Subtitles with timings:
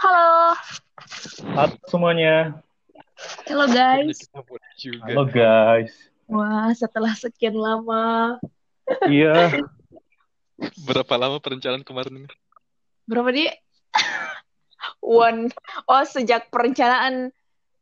[0.00, 0.56] Halo.
[1.60, 2.56] Halo semuanya.
[3.44, 4.24] Halo guys.
[5.04, 5.92] Halo guys.
[6.24, 8.40] Wah, setelah sekian lama.
[9.04, 9.60] Iya.
[10.88, 12.28] Berapa lama perencanaan kemarin ini?
[13.04, 13.52] Berapa dia?
[15.04, 15.52] One.
[15.84, 17.28] Oh, sejak perencanaan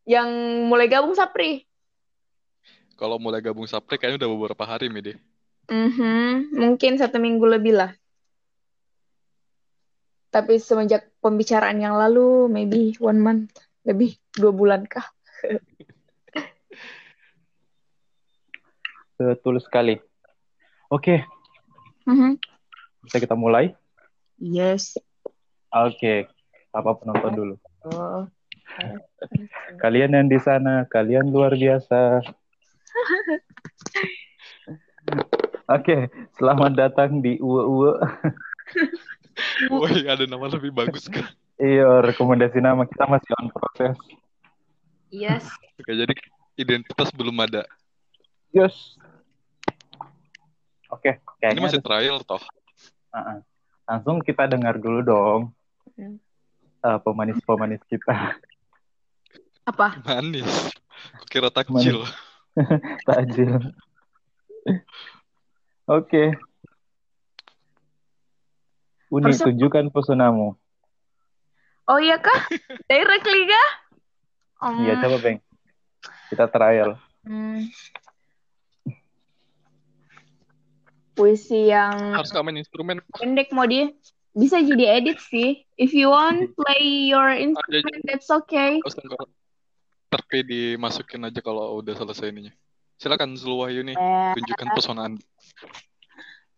[0.02, 0.26] yang
[0.66, 1.62] mulai gabung Sapri.
[2.98, 5.14] Kalau mulai gabung Sapri kayaknya udah beberapa hari, Midi.
[5.70, 7.94] Mhm, mungkin satu minggu lebih lah.
[10.28, 13.48] Tapi semenjak pembicaraan yang lalu, maybe one month,
[13.88, 15.08] lebih dua bulan kah?
[19.18, 19.98] Betul sekali.
[20.88, 21.26] Oke,
[22.06, 22.38] Mhm.
[23.02, 23.74] bisa kita mulai?
[24.38, 24.96] Yes.
[25.68, 26.30] Oke,
[26.72, 27.54] apa penonton dulu.
[27.84, 28.24] Oh.
[29.82, 32.22] Kalian yang di sana, kalian luar biasa.
[35.68, 36.08] Oke,
[36.40, 37.92] selamat datang di Uwe Uwe.
[39.68, 41.26] Woi, ada nama lebih bagus kan?
[41.56, 43.96] Iya, rekomendasi nama kita masih on proses.
[45.08, 45.46] Yes.
[45.74, 46.12] Oke, jadi
[46.54, 47.62] identitas belum ada.
[48.50, 48.98] Yes.
[50.88, 52.42] Oke, Ini kayaknya masih ada- trial toh.
[53.08, 53.40] Uh-uh.
[53.84, 55.40] langsung kita dengar dulu dong
[55.96, 56.20] Hmm.
[56.80, 58.36] uh, pemanis-pemanis kita.
[59.64, 59.96] Apa?
[60.04, 60.46] Manis.
[61.26, 62.04] Kira takjil.
[63.08, 63.72] Tajil.
[65.86, 66.36] Oke.
[69.08, 70.52] Uni, Harusnya- tunjukkan pesonamu.
[71.84, 72.44] Oh iya kah?
[72.84, 73.68] Directly kah?
[74.60, 74.84] Hmm.
[74.84, 75.38] Iya, coba, Beng.
[76.28, 77.00] Kita trial.
[77.24, 77.64] Hmm.
[81.12, 83.02] Puisi yang Harus main instrumen.
[83.10, 83.90] pendek mau dia
[84.32, 85.66] bisa jadi edit sih.
[85.74, 88.78] If you want play your instrument, that's okay.
[90.08, 92.54] Terpi dimasukin aja kalau udah selesai ininya.
[92.94, 95.22] Silakan Zul Wahyu nih, Eh, tunjukkan pesona Anda.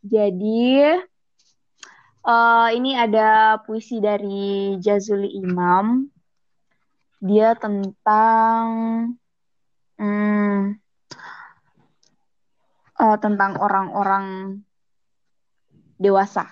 [0.00, 1.00] jadi
[2.26, 6.08] eh, ini ada puisi dari Jazuli Imam.
[7.20, 8.64] Dia tentang
[10.00, 10.80] hmm,
[13.00, 14.56] eh, tentang orang-orang
[16.00, 16.48] dewasa.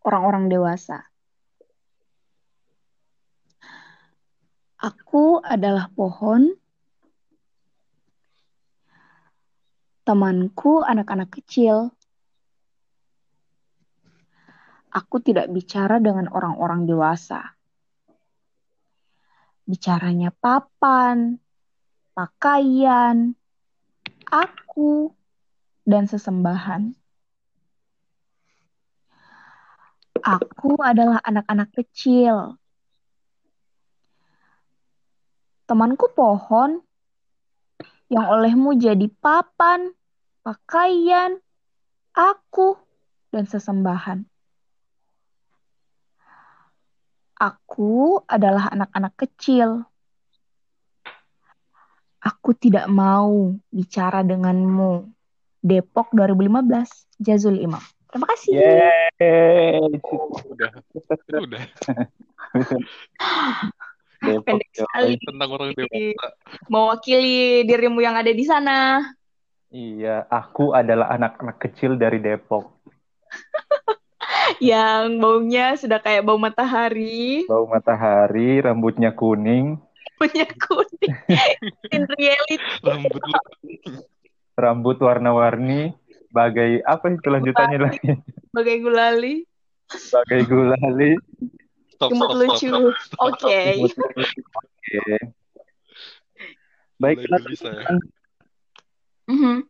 [0.00, 1.04] Orang-orang dewasa.
[4.78, 6.54] Aku adalah pohon,
[10.08, 11.92] temanku anak-anak kecil.
[14.88, 17.52] Aku tidak bicara dengan orang-orang dewasa.
[19.68, 21.36] Bicaranya papan,
[22.16, 23.36] pakaian,
[24.32, 25.12] aku,
[25.84, 26.96] dan sesembahan.
[30.24, 32.56] Aku adalah anak-anak kecil.
[35.68, 36.80] Temanku pohon
[38.08, 39.92] yang olehmu jadi papan,
[40.48, 41.36] pakaian,
[42.16, 42.80] aku,
[43.28, 44.24] dan sesembahan.
[47.36, 49.84] Aku adalah anak-anak kecil.
[52.24, 55.12] Aku tidak mau bicara denganmu.
[55.60, 57.84] Depok 2015, Jazul Imam.
[58.08, 58.56] Terima kasih.
[58.56, 60.00] Yeay.
[60.48, 60.72] Udah,
[61.44, 61.62] udah.
[64.24, 65.14] Depok, Pendek sekali.
[65.20, 66.26] Tentang orang dewasa.
[66.72, 69.04] Mewakili dirimu yang ada di sana.
[69.68, 72.72] Iya, aku adalah anak-anak kecil dari Depok.
[74.64, 77.44] Yang baunya sudah kayak bau matahari.
[77.44, 79.76] Bau matahari, rambutnya kuning,
[80.18, 81.14] Punya kuning.
[81.94, 82.58] In reality.
[82.82, 83.22] Rambut
[84.58, 85.94] rambut warna-warni,
[86.34, 88.18] bagai apa itu lanjutannya lagi?
[88.50, 89.46] Bagai gulali.
[89.88, 91.12] Bagai gulali.
[91.94, 92.72] stop, Imut stop, stop, lucu.
[92.98, 93.20] stop.
[93.30, 93.62] Oke.
[93.84, 95.02] Oke.
[96.98, 97.86] Baik, Mulai gelisah ya.
[99.28, 99.68] Mhm.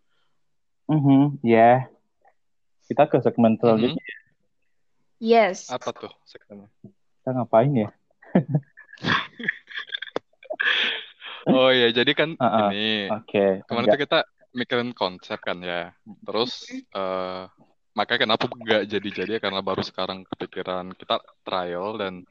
[0.89, 1.91] Mhm, ya.
[2.89, 4.01] Kita ke segmen selanjutnya.
[5.21, 5.69] Yes.
[5.69, 6.71] Apa tuh segmennya?
[7.21, 7.91] Kita ngapain ya?
[11.49, 12.69] Oh iya, jadi kan ah.
[12.69, 13.65] ini Oke.
[13.65, 13.95] kemarin enggak.
[13.97, 14.19] tuh kita
[14.53, 15.97] mikirin konsep kan ya.
[16.27, 17.43] Terus eh
[17.97, 22.23] makanya kenapa nggak jadi-jadi ya karena baru sekarang kepikiran kita trial dan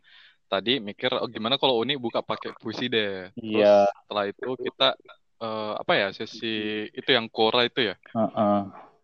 [0.48, 3.34] tadi mikir oh gimana kalau Uni buka pakai puisi deh.
[3.34, 3.90] Terus Iya.
[4.06, 4.94] setelah itu kita
[5.38, 7.96] eh, apa ya sesi itu yang Quora itu ya.
[8.14, 8.60] Heeh.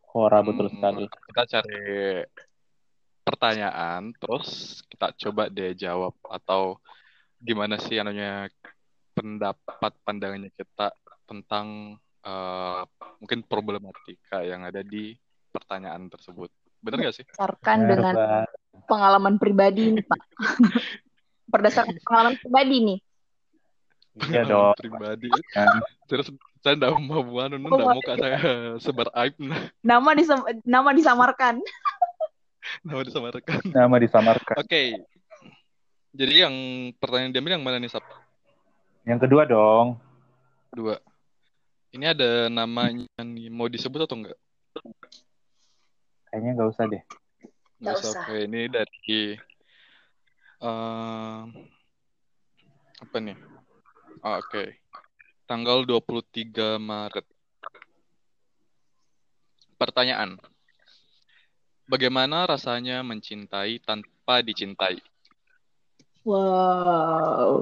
[0.06, 1.03] Kora betul Hmm, sekali.
[1.09, 1.81] kita cari
[3.24, 6.77] pertanyaan terus kita coba deh jawab atau
[7.39, 8.51] gimana sih anunya
[9.15, 10.91] pendapat pandangannya kita
[11.25, 12.81] tentang eh,
[13.19, 15.15] mungkin problematika yang ada di
[15.53, 16.50] pertanyaan tersebut.
[16.83, 17.25] Bener gak sih?
[17.30, 18.15] Berdasarkan Benar, dengan
[18.89, 20.21] pengalaman pribadi nih, Pak.
[21.53, 23.00] Berdasarkan pengalaman pribadi nih.
[24.13, 24.77] Iya dong.
[24.77, 25.30] Pribadi.
[25.50, 25.81] Kan.
[26.06, 26.30] Terus
[26.62, 28.38] saya ndak mau Oh, ndak mau kak saya
[28.77, 29.68] sebar aib nah.
[29.81, 31.57] Nama disam- nama disamarkan.
[32.88, 33.60] Nama disamarkan.
[33.69, 34.56] Nama disamarkan.
[34.56, 35.04] Oke.
[36.13, 36.56] Jadi yang
[36.95, 38.06] pertanyaan diambil yang mana nih, Sap?
[39.04, 40.00] Yang kedua dong.
[40.71, 40.95] Dua.
[41.92, 44.39] Ini ada namanya nih, mau disebut atau enggak?
[46.31, 47.01] Kayaknya nggak usah deh.
[47.83, 48.09] Nggak usah.
[48.16, 49.38] Oke, ini dari
[50.63, 51.44] ehm,
[53.04, 53.38] apa nih?
[54.24, 54.80] Oke.
[55.44, 57.28] Tanggal 23 Maret.
[59.75, 60.40] Pertanyaan.
[61.92, 65.04] Bagaimana rasanya mencintai tanpa dicintai?
[66.24, 67.60] Wow.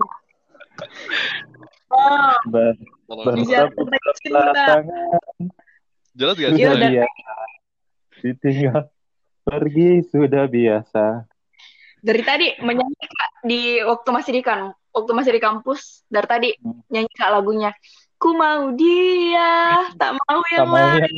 [1.89, 2.37] Wow.
[2.45, 2.77] Ber
[3.09, 3.89] bertepuk
[6.13, 6.61] jelas gak sih?
[6.61, 7.33] Iya, biasa.
[8.21, 8.81] Ditinggal
[9.41, 11.25] pergi sudah biasa.
[12.05, 16.49] Dari tadi menyanyi Kak, di waktu masih di kan, waktu masih di kampus, dari tadi
[16.59, 16.79] Hmm.
[16.87, 17.71] nyanyi Kak lagunya.
[18.15, 21.01] Ku mau dia, tak mau yang Sama lain.
[21.01, 21.15] yang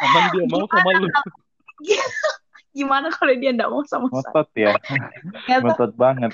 [0.00, 1.06] Aman dia mau sama lu.
[2.76, 4.18] Gimana kalau dia nggak mau sama saya?
[4.30, 4.72] ngotot ya.
[4.78, 6.32] Ternyata, Ngotot banget.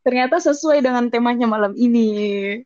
[0.00, 2.60] ternyata sesuai dengan temanya malam ini.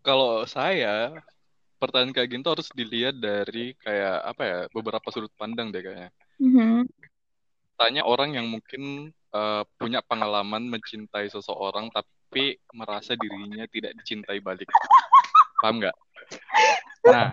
[0.00, 1.12] Kalau saya,
[1.76, 6.10] pertanyaan kayak gini tuh harus dilihat dari kayak apa ya, beberapa sudut pandang deh kayaknya.
[6.40, 6.88] Mhm.
[7.76, 14.66] Tanya orang yang mungkin eh, punya pengalaman mencintai seseorang tapi merasa dirinya tidak dicintai balik.
[15.62, 15.96] Paham nggak?
[17.08, 17.32] Nah,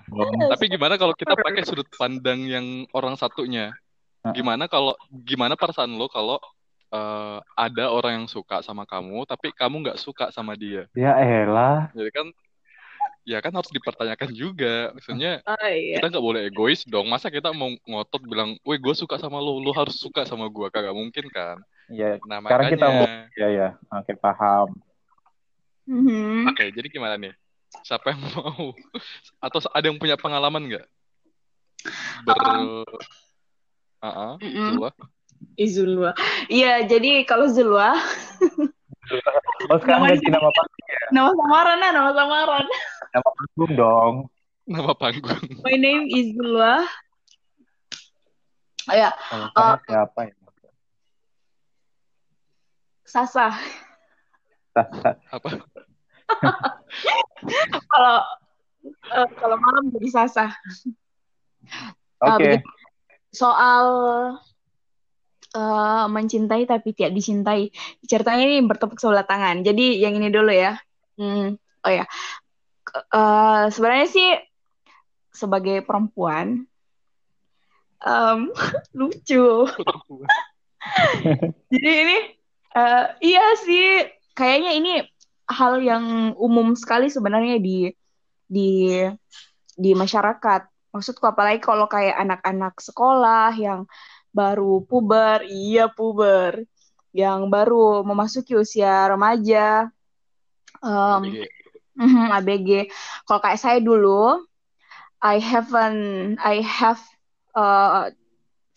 [0.56, 3.74] tapi gimana kalau kita pakai sudut pandang yang orang satunya?
[4.34, 6.42] Gimana kalau gimana perasaan lo kalau
[6.90, 10.90] eh, ada orang yang suka sama kamu tapi kamu nggak suka sama dia?
[10.98, 11.94] Ya elah.
[11.94, 12.28] Jadi kan
[13.26, 14.94] ya kan harus dipertanyakan juga.
[14.94, 15.98] Maksudnya Oh iya.
[16.00, 17.10] kita nggak boleh egois dong.
[17.10, 20.68] Masa kita mau ngotot bilang, "Woi, gue suka sama lo, lo harus suka sama gue."
[20.70, 21.58] Kagak mungkin kan?
[21.90, 23.70] Ya, Nah, sekarang kita mau makanya ya ya.
[23.94, 24.70] Oke, paham.
[25.86, 26.50] Mhm.
[26.54, 27.34] Oke, jadi gimana nih?
[27.86, 28.74] Siapa yang mau?
[29.46, 30.86] Atau ada yang punya pengalaman nggak?
[32.26, 32.38] Ber
[34.06, 34.86] Ah, Mm-mm.
[35.66, 36.14] Zulwa?
[36.46, 37.98] Iya, jadi kalau Zulwa,
[39.66, 42.66] Oh, sekarang Nama ganti nama panggung, nama samaran nama samaran.
[43.16, 44.14] Nama panggung dong.
[44.68, 45.64] Nama panggung.
[45.64, 46.84] My name is Zulwa.
[48.86, 50.36] Oh ya, Kalau saya siapa ya?
[53.08, 53.48] Sasa.
[54.76, 55.10] Sasa.
[55.32, 55.48] Apa?
[57.94, 58.18] Kalau
[58.86, 60.52] eh, kalau malam jadi Sasa.
[62.20, 62.44] Ah, Oke.
[62.60, 62.70] begitu.
[63.34, 63.86] Soal
[65.56, 67.72] eh, mencintai tapi tidak dicintai.
[68.06, 69.64] Ceritanya ini bertepuk sebelah tangan.
[69.64, 70.78] Jadi yang ini dulu ya.
[71.16, 72.06] Hmm, oh ya.
[72.96, 74.30] Eh, sebenarnya sih
[75.36, 76.64] sebagai perempuan
[78.00, 78.40] em,
[78.98, 79.68] lucu.
[81.72, 82.18] Jadi ini
[82.72, 84.94] eh, iya sih kayaknya ini
[85.52, 87.92] hal yang umum sekali sebenarnya di
[88.48, 89.04] di
[89.76, 90.72] di masyarakat.
[90.96, 93.84] Maksudku apalagi kalau kayak anak-anak sekolah yang
[94.32, 96.64] baru puber, iya puber,
[97.12, 99.92] yang baru memasuki usia remaja,
[100.80, 101.55] em, ABG.
[101.96, 102.92] Mhm, ABG.
[103.26, 104.44] Kalau kayak saya dulu,
[105.24, 107.02] I haven't, I have
[107.58, 108.12] uh,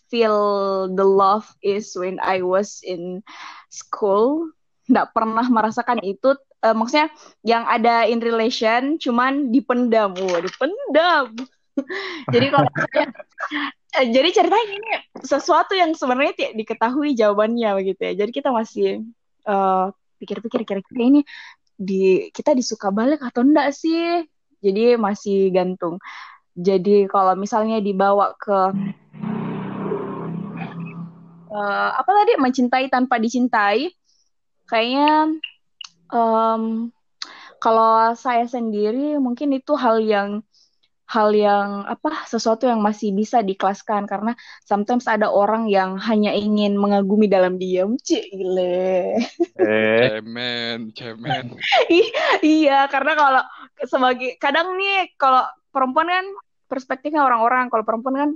[0.09, 3.21] feel the love is when I was in
[3.69, 4.49] school.
[4.89, 6.33] Nggak pernah merasakan itu.
[6.59, 7.07] Eh, maksudnya
[7.45, 10.11] yang ada in relation, cuman dipendam.
[10.17, 11.37] Wah, dipendam.
[12.33, 12.67] Jadi kalau
[13.95, 14.89] eh, jadi ceritanya ini
[15.23, 18.13] sesuatu yang sebenarnya tidak diketahui jawabannya begitu ya.
[18.25, 19.07] Jadi kita masih
[19.47, 19.85] eh,
[20.19, 21.23] pikir-pikir kira-kira ini
[21.79, 24.27] di kita disuka balik atau enggak sih?
[24.59, 25.95] Jadi masih gantung.
[26.59, 28.59] Jadi kalau misalnya dibawa ke
[31.55, 33.87] eh, apa tadi mencintai tanpa dicintai,
[34.67, 35.39] kayaknya
[36.11, 36.91] em,
[37.63, 40.43] kalau saya sendiri mungkin itu hal yang
[41.09, 46.77] hal yang apa sesuatu yang masih bisa dikelaskan karena sometimes ada orang yang hanya ingin
[46.77, 49.17] mengagumi dalam diam, cik gile.
[49.57, 51.57] Eh, Cemen, cemen.
[51.89, 52.13] I-
[52.45, 53.43] Iya, karena kalau
[53.89, 56.25] sebagai kadang nih kalau perempuan kan
[56.69, 58.29] perspektifnya orang-orang, kalau perempuan kan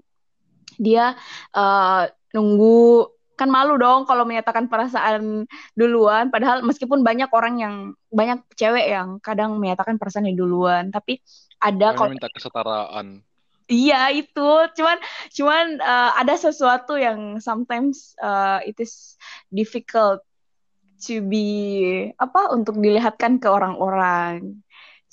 [0.81, 1.13] dia
[1.53, 2.03] eh,
[2.33, 7.75] nunggu kan malu dong kalau menyatakan perasaan duluan, padahal meskipun banyak orang yang
[8.13, 11.21] banyak cewek yang kadang menyatakan perasaannya duluan, tapi
[11.63, 13.23] ada kalau minta kesetaraan.
[13.71, 14.97] Iya itu, cuman
[15.31, 19.15] cuman uh, ada sesuatu yang sometimes uh, it is
[19.47, 20.19] difficult
[21.07, 21.47] to be
[22.19, 24.59] apa untuk dilihatkan ke orang-orang.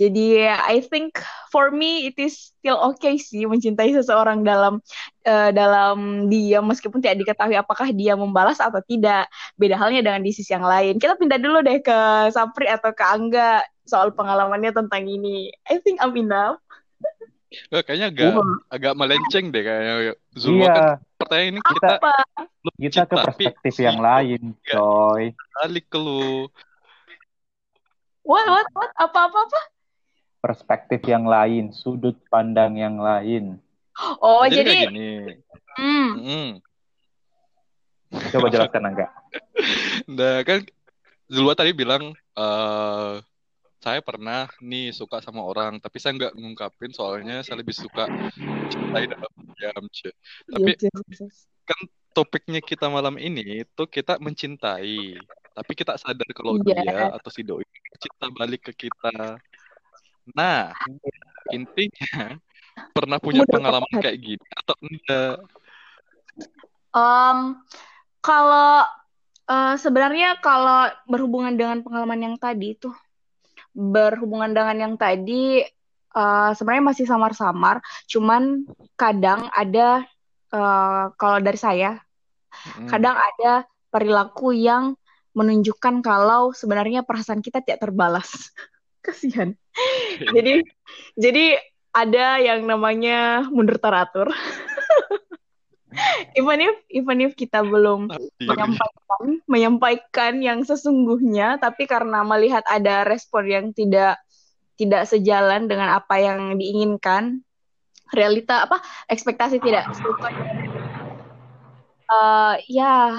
[0.01, 1.21] Jadi I think
[1.53, 4.81] for me it is still okay sih mencintai seseorang dalam
[5.29, 9.29] uh, dalam diam meskipun tidak diketahui apakah dia membalas atau tidak.
[9.61, 10.97] Beda halnya dengan di sisi yang lain.
[10.97, 15.51] Kita pindah dulu deh ke Sapri atau ke Angga soal pengalamannya tentang ini.
[15.67, 16.63] I think I'm enough.
[17.51, 18.55] Eh, kayaknya agak Wah.
[18.71, 20.15] agak melenceng deh kayaknya.
[20.39, 20.87] Zulma kan Iya,
[21.19, 22.15] pertanyaan ini kita Apa?
[22.79, 24.79] kita ke tapi perspektif yang lain, Iya.
[24.79, 25.25] coy.
[25.59, 26.47] balik ke lu.
[28.23, 28.91] What, what, what?
[28.95, 29.61] Apa, apa, apa?
[30.41, 33.59] Perspektif yang lain, sudut pandang yang lain.
[34.23, 35.11] Oh, Jadi jadi, gini.
[35.75, 36.51] hmm, Mm.
[38.31, 39.07] Coba jelaskan Angga.
[40.11, 40.67] Nah, kan
[41.31, 43.15] Zulwa tadi bilang eh
[43.81, 48.13] saya pernah nih suka sama orang, tapi saya nggak ngungkapin soalnya saya lebih suka
[48.69, 49.85] cintai dalam diam.
[49.89, 50.13] Cie.
[50.45, 51.49] Tapi yes.
[52.13, 55.17] topiknya kita malam ini itu kita mencintai,
[55.57, 56.77] tapi kita sadar kalau Iya.
[56.77, 57.65] dia atau si doi
[57.97, 59.41] cinta balik ke kita.
[60.37, 60.77] Nah,
[61.49, 62.37] intinya
[62.97, 65.37] pernah punya Mudah pengalaman kayak gini atau enggak?
[66.93, 67.39] Em,
[68.21, 68.85] kalau
[69.49, 72.93] eh, sebenarnya kalau berhubungan dengan pengalaman yang tadi itu
[73.75, 75.65] berhubungan dengan yang tadi
[76.11, 78.67] eh, sebenarnya masih samar-samar, cuman
[78.99, 80.05] kadang ada
[80.53, 81.99] eh, kalau dari saya
[82.51, 82.89] Mm.
[82.91, 84.95] kadang ada perilaku yang
[85.33, 88.51] menunjukkan kalau sebenarnya perasaan kita tidak terbalas.
[89.05, 89.57] Kasihan.
[90.21, 90.61] Jadi
[91.17, 91.57] jadi
[91.91, 94.29] ada yang namanya mundur teratur.
[96.39, 98.47] even if even if kita belum Diri.
[98.47, 104.19] menyampaikan menyampaikan yang sesungguhnya, tapi karena melihat ada respon yang tidak
[104.81, 107.45] tidak sejalan dengan apa yang diinginkan,
[108.17, 108.81] realita apa
[109.11, 110.35] ekspektasi tidak sesuai.
[112.11, 113.15] Eh, ya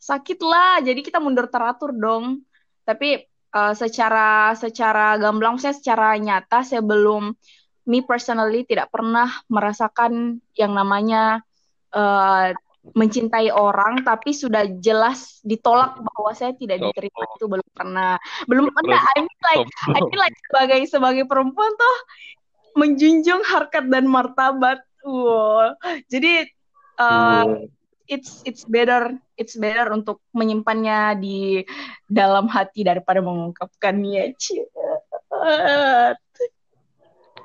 [0.00, 2.42] sakit lah, jadi kita mundur teratur dong.
[2.82, 7.36] Tapi eh, secara secara gamblang, saya secara nyata saya belum
[7.84, 11.44] me personally tidak pernah merasakan yang namanya
[11.94, 12.48] eh,
[12.92, 17.24] mencintai orang tapi sudah jelas ditolak bahwa saya tidak diterima.
[17.24, 17.36] Sombong.
[17.40, 18.12] itu belum pernah.
[18.44, 19.00] Belum pernah.
[19.00, 21.96] I mean like I mean like sebagai sebagai perempuan tuh
[22.76, 24.84] menjunjung harkat dan martabat.
[25.00, 25.72] Wow.
[26.12, 26.44] Jadi
[27.00, 27.64] uh,
[28.04, 31.64] it's it's better it's better untuk menyimpannya di
[32.04, 34.36] dalam hati daripada mengungkapkannya.
[34.36, 34.68] Cie.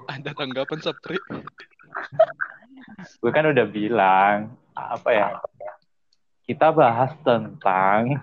[0.10, 1.16] Ada tanggapan Sapri?
[3.22, 5.28] Gue kan udah bilang apa ya?
[6.46, 8.18] Kita bahas tentang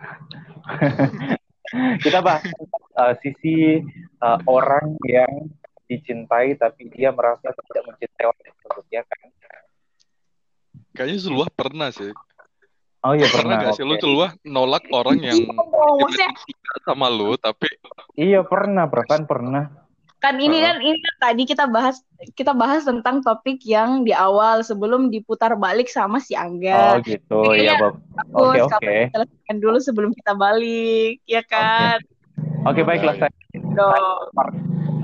[2.04, 3.82] kita bahas tentang, uh, sisi
[4.22, 5.50] uh, orang yang
[5.86, 9.26] dicintai tapi dia merasa tidak mencintai orang tersebut ya kan?
[10.96, 12.10] Kayaknya Zulwa pernah sih.
[13.06, 13.70] Oh iya Pernah pernah.
[13.70, 14.02] gak sih lu oke.
[14.02, 17.68] Zulwa nolak orang yang maksudnya suka sama lu tapi
[18.16, 19.85] Iya pernah, perasaan pernah.
[20.26, 22.02] Kan ini kan ini kan tadi kita bahas
[22.34, 26.98] kita bahas tentang topik yang di awal sebelum diputar balik sama si Oh Angga.
[27.06, 28.02] gitu Jadi ya Bob.
[28.34, 28.74] Bagus, Oke oke.
[28.82, 32.02] kita selesaikan dulu sebelum kita balik, ya kan?
[32.66, 34.34] Oke baiklah saya Dong.
[34.34, 34.54] part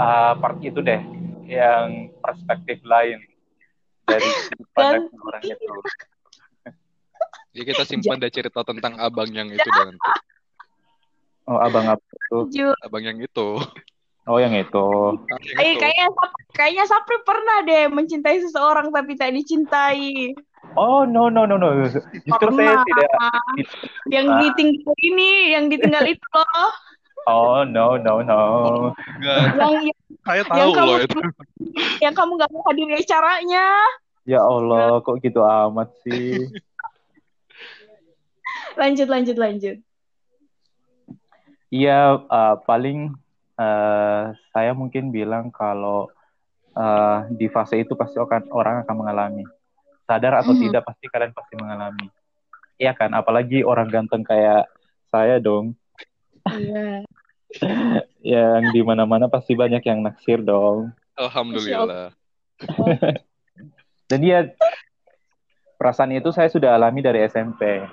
[0.02, 0.98] uh, part itu deh
[1.46, 3.22] yang perspektif lain
[4.10, 4.26] dari
[4.74, 5.74] pandang orang itu.
[7.56, 10.10] ya kita simpan deh cerita tentang abang yang itu deh nanti.
[11.46, 12.66] Oh abang apa itu?
[12.82, 13.62] Abang yang itu.
[14.24, 14.86] Oh yang itu.
[15.50, 15.80] Yang Eh, itu.
[15.82, 16.06] kayaknya
[16.52, 20.30] kayaknya Sapri pernah deh mencintai seseorang tapi tak dicintai.
[20.72, 21.68] Oh no no no no.
[21.82, 22.86] Justru saya Pernah.
[22.86, 23.10] tidak.
[24.08, 24.38] Yang Ah.
[24.40, 26.70] ditinggal ini, yang ditinggal itu loh.
[27.24, 28.42] Oh no no no.
[29.18, 31.18] Enggak, yang yang, saya yang tahu kamu loh itu.
[32.04, 33.66] yang kamu nggak mau hadir di acaranya.
[34.22, 36.46] Ya Allah kok gitu amat sih.
[38.72, 39.76] Lanjut lanjut lanjut.
[41.68, 43.12] Iya uh, paling
[43.62, 46.10] uh, saya mungkin bilang kalau
[46.74, 49.44] uh, di fase itu pasti akan orang akan mengalami.
[50.04, 50.62] Sadar atau Mhm.
[50.68, 52.06] tidak pasti kalian pasti mengalami.
[52.76, 53.14] Iya kan?
[53.14, 54.66] Apalagi orang ganteng kayak
[55.08, 55.78] saya dong.
[56.50, 57.06] Iya.
[58.24, 60.90] yang di mana-mana pasti banyak yang naksir dong.
[61.14, 62.10] Alhamdulillah.
[64.08, 64.52] Dan dia
[65.76, 67.84] perasaan itu saya sudah alami dari SMP.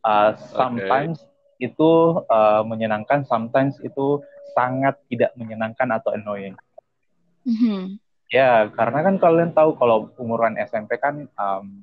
[0.00, 1.20] Uh, sometimes
[1.60, 1.90] itu
[2.26, 4.24] uh, menyenangkan, sometimes itu
[4.56, 6.56] sangat tidak menyenangkan atau annoying.
[7.44, 8.00] Mhm.
[8.30, 11.82] Ya, karena kan kalian tahu kalau umuran SMP kan um,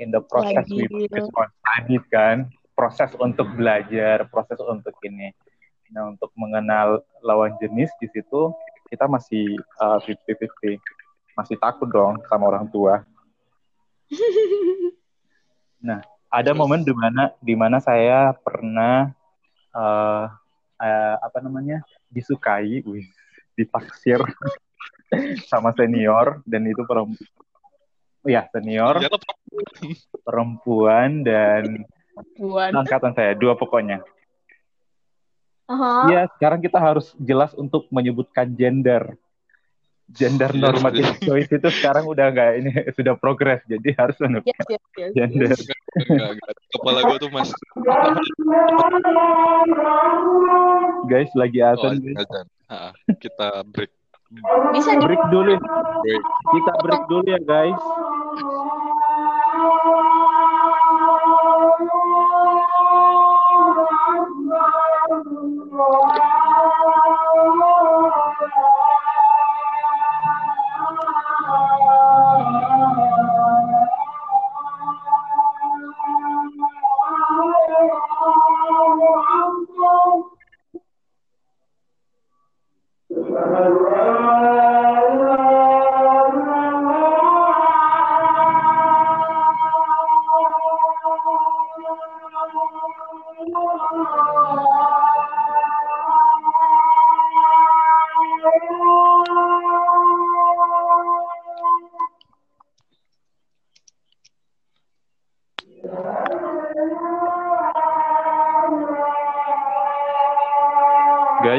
[0.00, 1.20] in the process we Lagi.
[1.36, 2.36] on studies kan,
[2.74, 5.30] proses untuk belajar, proses untuk ini.
[5.94, 8.50] Nah, untuk mengenal lawan jenis di situ
[8.90, 10.80] kita masih uh, 50-50.
[11.34, 13.06] Masih takut dong sama orang tua.
[16.34, 16.58] Ada Terus?
[16.58, 19.14] momen di mana di mana saya pernah
[19.70, 20.26] uh,
[20.82, 21.86] uh, apa namanya?
[22.10, 23.06] disukai, wih,
[23.58, 24.22] ditaksir
[25.50, 27.26] sama senior dan itu perempuan
[28.22, 29.02] ya senior
[30.24, 31.84] perempuan dan
[32.38, 32.70] Puan.
[32.70, 34.00] angkatan saya dua pokoknya.
[35.64, 36.12] Aha.
[36.12, 39.16] Iya, sekarang kita harus jelas untuk menyebutkan gender.
[40.12, 41.20] Gender Yes, normatif yes.
[41.26, 45.10] choice itu sekarang udah nggak ini sudah progres jadi harus anu, Yes, yes, yes.
[45.16, 45.56] gender.
[45.94, 46.54] Enggak, enggak.
[46.74, 47.56] Kepala gue tuh masih
[51.08, 52.46] Guys lagi oh, azan azan.
[52.68, 53.92] Ah, kita break.
[54.74, 55.54] Bisa Break dulu.
[56.02, 56.24] Break.
[56.26, 57.78] Kita break dulu ya guys.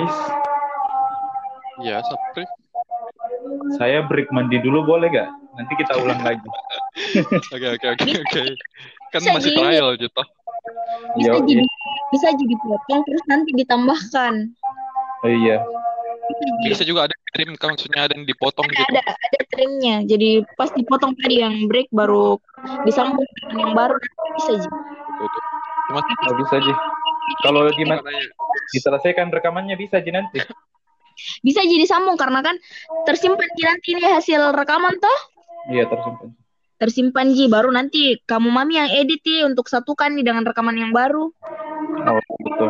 [0.06, 0.22] Guys,
[1.82, 2.46] Ya, Sapri.
[3.76, 5.30] saya break mandi dulu boleh gak?
[5.56, 6.46] Nanti kita ulang lagi.
[7.52, 8.42] Oke, oke, oke, oke.
[9.12, 10.22] Kan Bisa masih di- trial gitu.
[11.16, 11.64] bisa Yo, jadi
[12.10, 14.34] bisa jadi potong terus nanti ditambahkan.
[15.22, 15.60] Oh iya.
[16.64, 18.92] Bisa juga ada trim, kan maksudnya ada yang dipotong Ada gitu.
[18.94, 19.96] ada ada trimnya.
[20.06, 22.40] Jadi pas dipotong tadi yang break baru
[22.84, 23.96] disambung dengan yang baru
[24.38, 24.52] bisa.
[24.62, 25.40] Gitu.
[25.90, 26.00] Cuma
[26.40, 26.74] bisa Ji.
[27.42, 28.00] Kalau gimana
[28.74, 30.40] diselesaikan rekamannya bisa Ji nanti.
[31.46, 32.56] Bisa jadi sambung karena kan
[33.08, 35.20] tersimpan Ji nanti ini hasil rekaman toh
[35.72, 36.36] Iya tersimpan.
[36.76, 40.92] tersimpan Ji baru nanti kamu mami yang edit Ji untuk satukan nih dengan rekaman yang
[40.92, 41.32] baru.
[42.06, 42.70] Oh betul.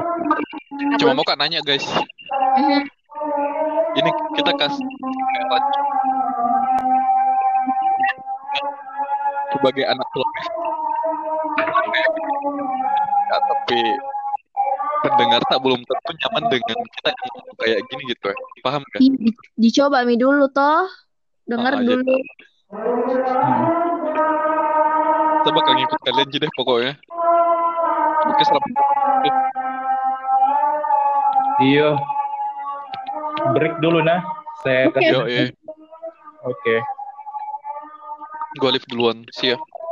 [1.02, 1.84] cuma mau kak nanya guys.
[2.60, 2.84] Mhm.
[3.96, 4.86] Ini kita kasih
[9.56, 10.08] sebagai anak.
[13.25, 13.79] Ya, tapi
[15.05, 17.09] pendengar tak belum tentu nyaman dengan kita
[17.57, 18.37] kayak gini gitu ya.
[18.61, 19.00] Paham gak?
[19.00, 20.89] Di- dicoba mi dulu toh.
[21.46, 21.87] Dengar Ah, iya.
[21.94, 22.15] dulu.
[22.74, 23.65] Hmm.
[25.37, 26.94] Kita bakal ngikut kalian aja deh pokoknya.
[28.25, 28.72] Oke, selamat.
[31.61, 31.89] Iya.
[33.53, 34.25] Break dulu nah.
[34.65, 34.98] Saya Oke.
[34.98, 35.13] kasih.
[35.13, 35.50] Yo, eh.
[36.41, 36.75] Oke.
[38.57, 39.22] Gue live duluan.
[39.29, 39.57] See ya.